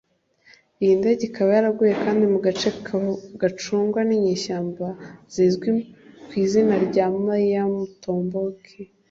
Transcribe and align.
Iyi 0.83 0.93
ndege 0.99 1.21
ikaba 1.29 1.49
yaraguye 1.55 1.93
kandi 2.03 2.23
mu 2.33 2.39
gace 2.45 2.69
gacungwa 3.41 3.99
n’inyeshyamba 4.07 4.85
zizwi 5.33 5.69
ku 6.27 6.31
izina 6.43 6.73
rya 6.85 7.05
Maia 7.25 7.63
Mutomboki 7.73 8.77